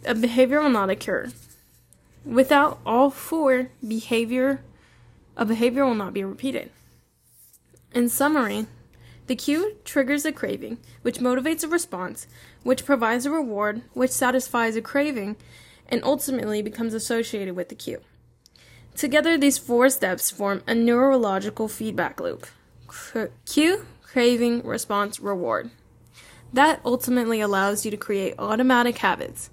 a 0.05 0.15
behavior 0.15 0.61
will 0.61 0.69
not 0.69 0.89
occur. 0.89 1.31
Without 2.23 2.79
all 2.85 3.09
four 3.09 3.69
behavior, 3.85 4.63
a 5.35 5.45
behavior 5.45 5.85
will 5.85 5.95
not 5.95 6.13
be 6.13 6.23
repeated. 6.23 6.69
In 7.93 8.07
summary, 8.07 8.67
the 9.27 9.35
cue 9.35 9.77
triggers 9.83 10.25
a 10.25 10.31
craving, 10.31 10.77
which 11.01 11.19
motivates 11.19 11.63
a 11.63 11.67
response, 11.67 12.27
which 12.63 12.85
provides 12.85 13.25
a 13.25 13.31
reward, 13.31 13.81
which 13.93 14.11
satisfies 14.11 14.75
a 14.75 14.81
craving, 14.81 15.35
and 15.91 16.03
ultimately 16.03 16.61
becomes 16.61 16.93
associated 16.93 17.55
with 17.55 17.69
the 17.69 17.75
cue. 17.75 18.01
Together, 18.95 19.37
these 19.37 19.57
four 19.57 19.89
steps 19.89 20.31
form 20.31 20.63
a 20.65 20.73
neurological 20.73 21.67
feedback 21.67 22.19
loop 22.19 22.47
cue, 23.45 23.85
craving, 24.01 24.65
response, 24.65 25.19
reward. 25.19 25.69
That 26.51 26.81
ultimately 26.83 27.39
allows 27.39 27.85
you 27.85 27.91
to 27.91 27.97
create 27.97 28.35
automatic 28.37 28.97
habits 28.97 29.49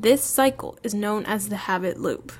this 0.00 0.22
cycle 0.22 0.78
is 0.84 0.94
known 0.94 1.24
as 1.24 1.48
the 1.48 1.56
habit 1.56 1.98
loop. 1.98 2.30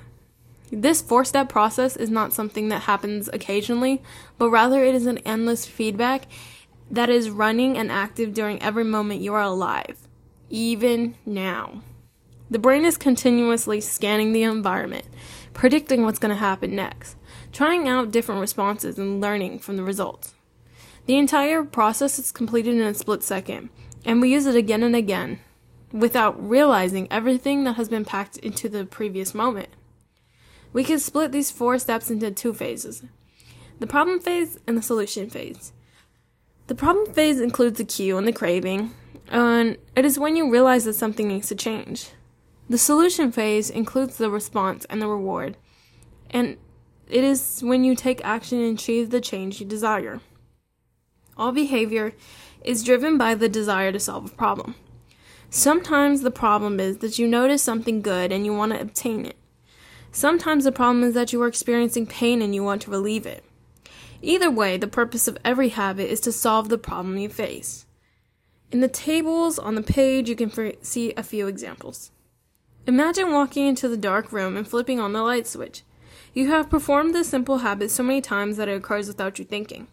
This 0.71 1.02
four 1.02 1.25
step 1.25 1.49
process 1.49 1.97
is 1.97 2.09
not 2.09 2.33
something 2.33 2.68
that 2.68 2.83
happens 2.83 3.28
occasionally, 3.33 4.00
but 4.38 4.50
rather 4.50 4.85
it 4.85 4.95
is 4.95 5.07
an 5.07 5.18
endless 5.18 5.66
feedback 5.66 6.26
that 6.88 7.11
is 7.11 7.30
running 7.30 7.76
and 7.76 7.90
active 7.90 8.33
during 8.33 8.62
every 8.62 8.85
moment 8.85 9.23
you 9.23 9.35
are 9.35 9.42
alive, 9.42 9.99
even 10.50 11.16
now. 11.26 11.83
The 12.50 12.59
brain 12.59 12.85
is 12.87 12.97
continuously 12.97 13.81
scanning 13.81 14.33
the 14.33 14.43
environment, 14.43 15.05
predicting 15.52 16.02
what's 16.02 16.19
going 16.19 16.35
to 16.35 16.40
happen 16.40 16.75
next, 16.75 17.17
trying 17.52 17.87
out 17.87 18.11
different 18.11 18.40
responses 18.40 18.99
and 18.99 19.21
learning 19.21 19.59
from 19.59 19.76
the 19.76 19.83
results. 19.83 20.35
The 21.05 21.19
entire 21.19 21.62
process 21.62 22.19
is 22.19 22.33
completed 22.33 22.75
in 22.75 22.83
a 22.83 22.95
split 22.95 23.23
second, 23.23 23.69
and 24.05 24.21
we 24.21 24.33
use 24.33 24.47
it 24.47 24.57
again 24.57 24.83
and 24.83 24.97
again 24.97 25.40
without 25.93 26.43
realizing 26.43 27.07
everything 27.11 27.64
that 27.64 27.75
has 27.75 27.88
been 27.88 28.05
packed 28.05 28.38
into 28.38 28.69
the 28.69 28.85
previous 28.85 29.35
moment. 29.35 29.69
We 30.73 30.85
can 30.85 30.99
split 30.99 31.33
these 31.33 31.50
four 31.50 31.78
steps 31.78 32.11
into 32.11 32.31
two 32.31 32.55
phases 32.55 33.02
the 33.78 33.87
problem 33.87 34.21
phase 34.21 34.59
and 34.67 34.76
the 34.76 34.83
solution 34.83 35.31
phase. 35.31 35.73
The 36.67 36.75
problem 36.75 37.12
phase 37.14 37.40
includes 37.40 37.78
the 37.78 37.85
cue 37.85 38.19
and 38.19 38.26
the 38.26 38.33
craving, 38.33 38.93
and 39.28 39.76
it 39.95 40.05
is 40.05 40.19
when 40.19 40.35
you 40.35 40.50
realize 40.50 40.85
that 40.85 40.95
something 40.95 41.28
needs 41.28 41.49
to 41.49 41.55
change. 41.55 42.11
The 42.68 42.78
solution 42.78 43.32
phase 43.32 43.70
includes 43.70 44.18
the 44.18 44.30
response 44.30 44.84
and 44.90 45.00
the 45.00 45.08
reward, 45.08 45.56
and 46.30 46.58
it 47.08 47.25
is 47.25 47.62
when 47.62 47.82
you 47.82 47.94
take 47.94 48.22
action 48.22 48.60
and 48.60 48.78
achieve 48.78 49.08
the 49.08 49.22
change 49.22 49.58
you 49.58 49.66
desire. 49.66 50.20
All 51.37 51.52
behavior 51.52 52.12
is 52.62 52.84
driven 52.84 53.16
by 53.16 53.34
the 53.34 53.48
desire 53.48 53.90
to 53.92 54.00
solve 54.00 54.26
a 54.26 54.37
problem. 54.37 54.75
Sometimes 55.48 56.20
the 56.20 56.30
problem 56.30 56.78
is 56.78 56.98
that 56.98 57.18
you 57.18 57.26
notice 57.26 57.62
something 57.62 58.02
good 58.02 58.32
and 58.32 58.44
you 58.44 58.54
want 58.54 58.72
to 58.72 58.80
obtain 58.80 59.25
it. 59.25 59.37
Sometimes 60.12 60.64
the 60.64 60.72
problem 60.72 61.04
is 61.04 61.14
that 61.14 61.32
you 61.32 61.40
are 61.42 61.48
experiencing 61.48 62.06
pain 62.06 62.42
and 62.42 62.54
you 62.54 62.62
want 62.62 62.82
to 62.82 62.90
relieve 62.90 63.25
it. 63.25 63.44
Either 64.20 64.50
way, 64.50 64.76
the 64.76 64.88
purpose 64.88 65.26
of 65.26 65.38
every 65.44 65.70
habit 65.70 66.10
is 66.10 66.20
to 66.20 66.32
solve 66.32 66.68
the 66.68 66.76
problem 66.76 67.16
you 67.16 67.30
face. 67.30 67.87
In 68.70 68.80
the 68.80 68.88
tables 68.88 69.58
on 69.58 69.75
the 69.75 69.82
page, 69.82 70.28
you 70.28 70.37
can 70.37 70.50
see 70.82 71.14
a 71.16 71.22
few 71.22 71.46
examples. 71.46 72.10
Imagine 72.88 73.33
walking 73.33 73.66
into 73.66 73.87
the 73.87 73.99
dark 73.99 74.33
room 74.33 74.57
and 74.57 74.66
flipping 74.66 74.99
on 74.99 75.12
the 75.12 75.21
light 75.21 75.47
switch. 75.47 75.83
You 76.33 76.49
have 76.49 76.71
performed 76.71 77.14
this 77.14 77.28
simple 77.28 77.59
habit 77.59 77.90
so 77.90 78.02
many 78.02 78.23
times 78.23 78.57
that 78.57 78.66
it 78.66 78.78
occurs 78.78 79.09
without 79.09 79.38
you 79.38 79.45
thinking. 79.45 79.88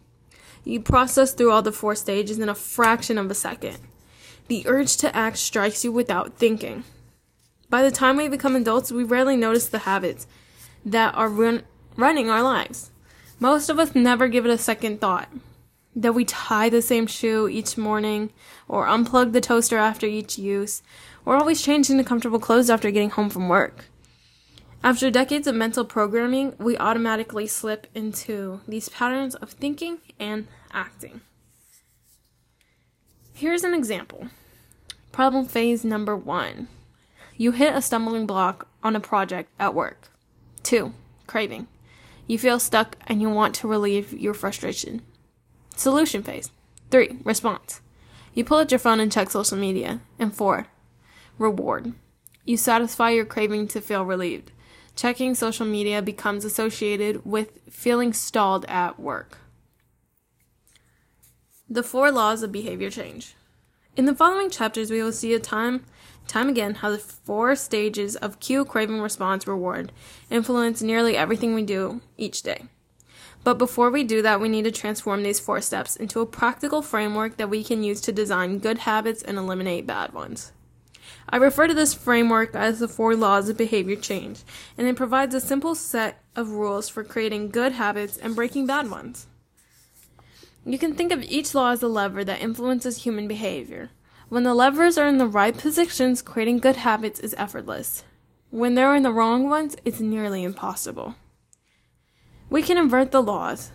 You 0.64 0.80
process 0.80 1.34
through 1.34 1.52
all 1.52 1.60
the 1.60 1.72
four 1.72 1.94
stages 1.94 2.38
in 2.38 2.48
a 2.48 2.54
fraction 2.54 3.18
of 3.18 3.30
a 3.30 3.34
second. 3.34 3.80
The 4.48 4.66
urge 4.66 4.96
to 4.96 5.14
act 5.14 5.36
strikes 5.36 5.84
you 5.84 5.92
without 5.92 6.38
thinking. 6.38 6.84
By 7.68 7.82
the 7.82 7.90
time 7.90 8.16
we 8.16 8.28
become 8.28 8.56
adults, 8.56 8.90
we 8.90 9.04
rarely 9.04 9.36
notice 9.36 9.68
the 9.68 9.80
habits 9.80 10.26
that 10.82 11.14
are 11.14 11.28
run- 11.28 11.64
running 11.96 12.30
our 12.30 12.42
lives. 12.42 12.92
Most 13.38 13.68
of 13.68 13.78
us 13.78 13.94
never 13.94 14.26
give 14.26 14.46
it 14.46 14.50
a 14.50 14.56
second 14.56 15.02
thought. 15.02 15.28
That 15.94 16.14
we 16.14 16.24
tie 16.24 16.70
the 16.70 16.80
same 16.80 17.06
shoe 17.06 17.46
each 17.46 17.76
morning, 17.76 18.30
or 18.68 18.86
unplug 18.86 19.32
the 19.32 19.40
toaster 19.42 19.76
after 19.76 20.06
each 20.06 20.38
use, 20.38 20.82
or 21.26 21.36
always 21.36 21.60
change 21.60 21.90
into 21.90 22.04
comfortable 22.04 22.38
clothes 22.38 22.70
after 22.70 22.90
getting 22.90 23.10
home 23.10 23.28
from 23.28 23.48
work. 23.48 23.86
After 24.82 25.10
decades 25.10 25.48
of 25.48 25.56
mental 25.56 25.84
programming, 25.84 26.54
we 26.58 26.78
automatically 26.78 27.48
slip 27.48 27.88
into 27.94 28.60
these 28.68 28.88
patterns 28.88 29.34
of 29.34 29.50
thinking 29.50 29.98
and 30.20 30.46
acting. 30.72 31.20
Here's 33.34 33.64
an 33.64 33.74
example. 33.74 34.28
Problem 35.10 35.44
phase 35.44 35.84
number 35.84 36.16
one. 36.16 36.68
You 37.36 37.52
hit 37.52 37.74
a 37.74 37.82
stumbling 37.82 38.26
block 38.26 38.68
on 38.82 38.94
a 38.94 39.00
project 39.00 39.50
at 39.58 39.74
work. 39.74 40.08
Two, 40.62 40.94
craving. 41.26 41.66
You 42.26 42.38
feel 42.38 42.58
stuck 42.58 42.96
and 43.06 43.20
you 43.20 43.28
want 43.28 43.54
to 43.56 43.68
relieve 43.68 44.12
your 44.12 44.34
frustration. 44.34 45.02
Solution 45.74 46.22
phase. 46.22 46.50
Three, 46.90 47.18
response. 47.24 47.80
You 48.34 48.44
pull 48.44 48.58
out 48.58 48.70
your 48.70 48.78
phone 48.78 49.00
and 49.00 49.10
check 49.10 49.30
social 49.30 49.58
media. 49.58 50.00
And 50.18 50.34
four, 50.34 50.68
reward. 51.38 51.92
You 52.44 52.56
satisfy 52.56 53.10
your 53.10 53.24
craving 53.24 53.68
to 53.68 53.80
feel 53.80 54.04
relieved. 54.04 54.52
Checking 54.94 55.34
social 55.34 55.66
media 55.66 56.00
becomes 56.00 56.44
associated 56.44 57.26
with 57.26 57.58
feeling 57.68 58.12
stalled 58.12 58.64
at 58.66 58.98
work. 58.98 59.38
The 61.68 61.82
four 61.82 62.10
laws 62.10 62.42
of 62.42 62.52
behavior 62.52 62.90
change. 62.90 63.34
In 63.96 64.04
the 64.04 64.14
following 64.14 64.50
chapters, 64.50 64.90
we 64.90 65.02
will 65.02 65.12
see 65.12 65.34
a 65.34 65.40
time, 65.40 65.84
time 66.28 66.48
again 66.48 66.76
how 66.76 66.90
the 66.90 66.98
four 66.98 67.56
stages 67.56 68.14
of 68.16 68.40
cue, 68.40 68.64
craving, 68.64 69.00
response, 69.00 69.46
reward 69.46 69.90
influence 70.30 70.80
nearly 70.80 71.16
everything 71.16 71.54
we 71.54 71.62
do 71.62 72.00
each 72.16 72.42
day. 72.42 72.64
But 73.42 73.58
before 73.58 73.90
we 73.90 74.02
do 74.02 74.22
that, 74.22 74.40
we 74.40 74.48
need 74.48 74.64
to 74.64 74.70
transform 74.70 75.22
these 75.22 75.40
four 75.40 75.60
steps 75.60 75.96
into 75.96 76.20
a 76.20 76.26
practical 76.26 76.82
framework 76.82 77.36
that 77.36 77.50
we 77.50 77.62
can 77.62 77.82
use 77.82 78.00
to 78.02 78.12
design 78.12 78.58
good 78.58 78.78
habits 78.78 79.22
and 79.22 79.38
eliminate 79.38 79.86
bad 79.86 80.12
ones. 80.12 80.52
I 81.28 81.36
refer 81.36 81.66
to 81.66 81.74
this 81.74 81.94
framework 81.94 82.54
as 82.54 82.78
the 82.78 82.88
four 82.88 83.16
laws 83.16 83.48
of 83.48 83.56
behavior 83.56 83.96
change, 83.96 84.42
and 84.78 84.86
it 84.86 84.96
provides 84.96 85.34
a 85.34 85.40
simple 85.40 85.74
set 85.74 86.22
of 86.34 86.50
rules 86.50 86.88
for 86.88 87.04
creating 87.04 87.50
good 87.50 87.72
habits 87.72 88.16
and 88.16 88.36
breaking 88.36 88.66
bad 88.66 88.90
ones. 88.90 89.26
You 90.64 90.78
can 90.78 90.94
think 90.94 91.12
of 91.12 91.22
each 91.22 91.54
law 91.54 91.70
as 91.70 91.82
a 91.82 91.88
lever 91.88 92.24
that 92.24 92.40
influences 92.40 93.04
human 93.04 93.28
behavior. 93.28 93.90
When 94.28 94.42
the 94.42 94.54
levers 94.54 94.98
are 94.98 95.06
in 95.06 95.18
the 95.18 95.26
right 95.26 95.56
positions, 95.56 96.22
creating 96.22 96.58
good 96.58 96.76
habits 96.76 97.20
is 97.20 97.34
effortless. 97.38 98.02
When 98.50 98.74
they're 98.74 98.96
in 98.96 99.04
the 99.04 99.12
wrong 99.12 99.48
ones, 99.48 99.76
it's 99.84 100.00
nearly 100.00 100.42
impossible. 100.42 101.14
We 102.50 102.62
can 102.62 102.78
invert 102.78 103.12
the 103.12 103.22
laws 103.22 103.70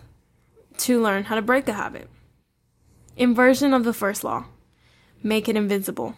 to 0.78 1.00
learn 1.00 1.24
how 1.24 1.34
to 1.36 1.42
break 1.42 1.68
a 1.68 1.72
habit. 1.72 2.10
Inversion 3.16 3.72
of 3.72 3.84
the 3.84 3.92
first 3.92 4.24
law 4.24 4.46
make 5.22 5.48
it 5.48 5.56
invincible. 5.56 6.16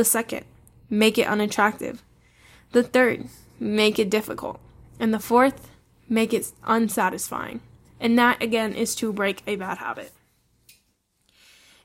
The 0.00 0.04
second, 0.06 0.46
make 0.88 1.18
it 1.18 1.26
unattractive. 1.26 2.02
The 2.72 2.82
third, 2.82 3.28
make 3.58 3.98
it 3.98 4.08
difficult. 4.08 4.58
And 4.98 5.12
the 5.12 5.18
fourth, 5.18 5.68
make 6.08 6.32
it 6.32 6.52
unsatisfying 6.64 7.60
and 8.00 8.18
that 8.18 8.42
again 8.42 8.72
is 8.72 8.94
to 8.96 9.12
break 9.12 9.42
a 9.46 9.56
bad 9.56 9.78
habit. 9.78 10.12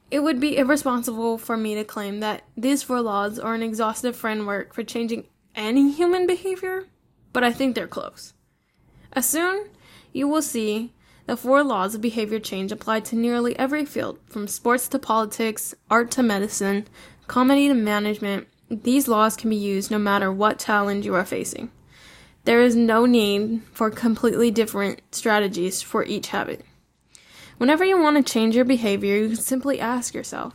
It 0.10 0.21
would 0.23 0.39
be 0.39 0.58
irresponsible 0.58 1.38
for 1.38 1.58
me 1.58 1.75
to 1.75 1.84
claim 1.84 2.21
that 2.21 2.43
these 2.56 2.84
four 2.84 3.01
laws 3.01 3.38
are 3.38 3.54
an 3.54 3.62
exhaustive 3.62 4.15
framework 4.15 4.73
for 4.73 4.84
changing 4.84 5.25
any 5.56 5.91
human 5.91 6.25
behavior, 6.25 6.86
but 7.34 7.43
I 7.43 7.51
think 7.51 7.75
they're 7.75 7.88
close. 7.88 8.34
As 9.12 9.25
soon 9.25 9.67
you 10.13 10.28
will 10.28 10.41
see 10.41 10.93
the 11.25 11.36
four 11.36 11.63
laws 11.63 11.95
of 11.95 12.01
behavior 12.01 12.39
change 12.39 12.71
apply 12.71 12.99
to 13.01 13.15
nearly 13.15 13.58
every 13.58 13.84
field, 13.84 14.19
from 14.28 14.47
sports 14.47 14.88
to 14.89 14.99
politics, 14.99 15.73
art 15.89 16.12
to 16.12 16.23
medicine, 16.23 16.88
comedy 17.27 17.67
to 17.67 17.73
management. 17.73 18.47
These 18.69 19.07
laws 19.07 19.35
can 19.35 19.49
be 19.49 19.55
used 19.55 19.91
no 19.91 19.99
matter 19.99 20.31
what 20.31 20.59
challenge 20.59 21.05
you 21.05 21.15
are 21.15 21.25
facing. 21.25 21.71
There 22.45 22.61
is 22.61 22.75
no 22.75 23.05
need 23.05 23.61
for 23.73 23.89
completely 23.89 24.51
different 24.51 25.01
strategies 25.11 25.81
for 25.81 26.03
each 26.03 26.27
habit. 26.27 26.63
Whenever 27.57 27.85
you 27.85 27.99
want 27.99 28.17
to 28.17 28.33
change 28.33 28.55
your 28.55 28.65
behavior, 28.65 29.17
you 29.17 29.27
can 29.29 29.38
simply 29.38 29.79
ask 29.79 30.13
yourself, 30.13 30.53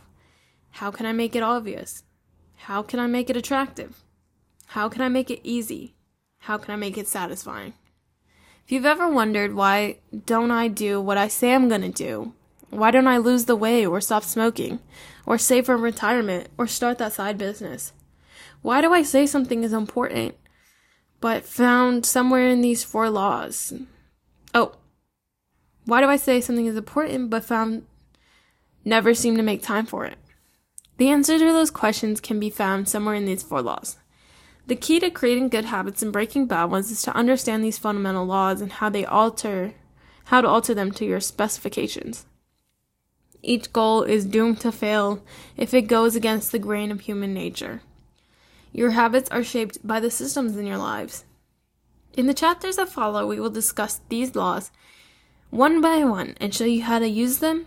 how 0.71 0.91
can 0.91 1.05
I 1.05 1.11
make 1.11 1.35
it 1.35 1.43
obvious? 1.43 2.03
How 2.55 2.81
can 2.83 2.99
I 2.99 3.07
make 3.07 3.29
it 3.29 3.35
attractive? 3.35 4.03
How 4.67 4.87
can 4.87 5.01
I 5.01 5.09
make 5.09 5.29
it 5.29 5.41
easy? 5.43 5.95
How 6.39 6.57
can 6.57 6.73
I 6.73 6.77
make 6.77 6.97
it 6.97 7.07
satisfying? 7.07 7.73
If 8.63 8.71
you've 8.71 8.85
ever 8.85 9.09
wondered 9.09 9.53
why 9.53 9.97
don't 10.25 10.51
I 10.51 10.67
do 10.69 11.01
what 11.01 11.17
I 11.17 11.27
say 11.27 11.53
I'm 11.53 11.67
going 11.67 11.81
to 11.81 11.89
do? 11.89 12.33
Why 12.71 12.89
don't 12.89 13.07
I 13.07 13.17
lose 13.17 13.45
the 13.45 13.55
weight 13.55 13.85
or 13.85 14.01
stop 14.01 14.23
smoking 14.23 14.79
or 15.25 15.37
save 15.37 15.67
for 15.67 15.77
retirement 15.77 16.49
or 16.57 16.65
start 16.65 16.97
that 16.97 17.13
side 17.13 17.37
business? 17.37 17.93
Why 18.61 18.81
do 18.81 18.91
I 18.91 19.03
say 19.03 19.25
something 19.25 19.63
is 19.63 19.73
important 19.73 20.35
but 21.21 21.45
found 21.45 22.05
somewhere 22.05 22.49
in 22.49 22.61
these 22.61 22.83
four 22.83 23.09
laws. 23.09 23.71
Oh, 24.53 24.73
why 25.85 26.01
do 26.01 26.07
I 26.07 26.17
say 26.17 26.41
something 26.41 26.65
is 26.65 26.75
important 26.75 27.29
but 27.29 27.45
found 27.45 27.85
never 28.83 29.13
seem 29.13 29.37
to 29.37 29.43
make 29.43 29.61
time 29.61 29.85
for 29.85 30.05
it? 30.05 30.17
The 30.97 31.09
answer 31.09 31.39
to 31.39 31.45
those 31.45 31.71
questions 31.71 32.19
can 32.19 32.39
be 32.39 32.49
found 32.49 32.89
somewhere 32.89 33.15
in 33.15 33.25
these 33.25 33.43
four 33.43 33.61
laws. 33.61 33.97
The 34.67 34.75
key 34.75 34.99
to 34.99 35.09
creating 35.09 35.49
good 35.49 35.65
habits 35.65 36.01
and 36.01 36.11
breaking 36.11 36.47
bad 36.47 36.65
ones 36.65 36.91
is 36.91 37.01
to 37.03 37.15
understand 37.15 37.63
these 37.63 37.77
fundamental 37.77 38.25
laws 38.25 38.61
and 38.61 38.73
how 38.73 38.89
they 38.89 39.05
alter 39.05 39.75
how 40.25 40.39
to 40.39 40.47
alter 40.47 40.73
them 40.73 40.91
to 40.91 41.03
your 41.03 41.19
specifications. 41.19 42.25
Each 43.43 43.71
goal 43.73 44.03
is 44.03 44.25
doomed 44.25 44.59
to 44.61 44.71
fail 44.71 45.23
if 45.57 45.73
it 45.73 45.83
goes 45.83 46.15
against 46.15 46.51
the 46.51 46.59
grain 46.59 46.91
of 46.91 47.01
human 47.01 47.33
nature. 47.33 47.81
Your 48.71 48.91
habits 48.91 49.29
are 49.31 49.43
shaped 49.43 49.85
by 49.85 49.99
the 49.99 50.11
systems 50.11 50.55
in 50.55 50.65
your 50.65 50.77
lives. 50.77 51.25
In 52.13 52.27
the 52.27 52.33
chapters 52.33 52.75
that 52.75 52.89
follow, 52.89 53.25
we 53.25 53.39
will 53.39 53.49
discuss 53.49 54.01
these 54.09 54.35
laws 54.35 54.71
one 55.49 55.81
by 55.81 56.03
one 56.05 56.35
and 56.39 56.53
show 56.53 56.63
you 56.65 56.83
how 56.83 56.99
to 56.99 57.07
use 57.07 57.39
them 57.39 57.65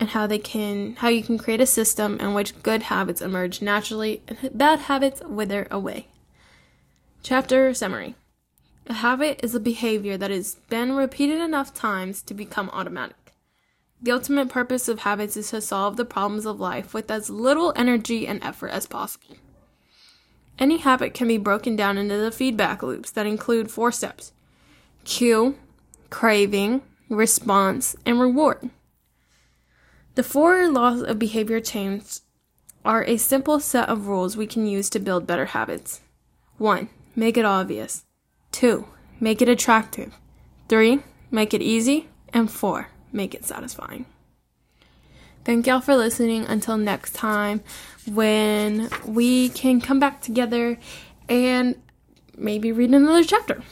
and 0.00 0.10
how 0.10 0.26
they 0.26 0.38
can 0.38 0.96
how 0.96 1.08
you 1.08 1.22
can 1.22 1.38
create 1.38 1.60
a 1.60 1.66
system 1.66 2.18
in 2.18 2.34
which 2.34 2.60
good 2.62 2.84
habits 2.84 3.20
emerge 3.20 3.62
naturally 3.62 4.22
and 4.26 4.50
bad 4.52 4.80
habits 4.80 5.22
wither 5.24 5.68
away. 5.70 6.08
Chapter 7.22 7.72
summary. 7.74 8.16
A 8.86 8.94
habit 8.94 9.38
is 9.44 9.54
a 9.54 9.60
behavior 9.60 10.16
that 10.16 10.30
has 10.30 10.56
been 10.68 10.96
repeated 10.96 11.40
enough 11.40 11.72
times 11.72 12.22
to 12.22 12.34
become 12.34 12.70
automatic. 12.70 13.19
The 14.02 14.12
ultimate 14.12 14.48
purpose 14.48 14.88
of 14.88 15.00
habits 15.00 15.36
is 15.36 15.50
to 15.50 15.60
solve 15.60 15.96
the 15.96 16.06
problems 16.06 16.46
of 16.46 16.58
life 16.58 16.94
with 16.94 17.10
as 17.10 17.28
little 17.28 17.72
energy 17.76 18.26
and 18.26 18.42
effort 18.42 18.68
as 18.68 18.86
possible. 18.86 19.36
Any 20.58 20.78
habit 20.78 21.12
can 21.12 21.28
be 21.28 21.36
broken 21.36 21.76
down 21.76 21.98
into 21.98 22.16
the 22.16 22.30
feedback 22.30 22.82
loops 22.82 23.10
that 23.10 23.26
include 23.26 23.70
four 23.70 23.92
steps 23.92 24.32
cue, 25.04 25.58
craving, 26.10 26.82
response, 27.08 27.96
and 28.06 28.20
reward. 28.20 28.70
The 30.14 30.22
four 30.22 30.68
laws 30.68 31.02
of 31.02 31.18
behavior 31.18 31.60
change 31.60 32.20
are 32.84 33.04
a 33.04 33.16
simple 33.16 33.60
set 33.60 33.88
of 33.88 34.06
rules 34.06 34.36
we 34.36 34.46
can 34.46 34.66
use 34.66 34.90
to 34.90 34.98
build 34.98 35.26
better 35.26 35.46
habits. 35.46 36.00
1. 36.58 36.88
Make 37.16 37.36
it 37.36 37.44
obvious. 37.44 38.04
2. 38.52 38.86
Make 39.18 39.40
it 39.42 39.48
attractive. 39.48 40.14
3. 40.68 41.02
Make 41.30 41.54
it 41.54 41.62
easy. 41.62 42.08
And 42.32 42.50
4. 42.50 42.88
Make 43.12 43.34
it 43.34 43.44
satisfying. 43.44 44.06
Thank 45.44 45.66
y'all 45.66 45.80
for 45.80 45.96
listening. 45.96 46.44
Until 46.44 46.76
next 46.76 47.14
time, 47.14 47.62
when 48.06 48.90
we 49.06 49.48
can 49.48 49.80
come 49.80 49.98
back 49.98 50.20
together 50.20 50.78
and 51.28 51.76
maybe 52.36 52.72
read 52.72 52.90
another 52.90 53.24
chapter. 53.24 53.62